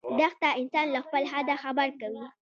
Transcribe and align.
دښته 0.19 0.49
انسان 0.61 0.87
له 0.95 0.99
خپل 1.05 1.23
حده 1.31 1.55
خبر 1.63 1.87
کوي. 1.99 2.25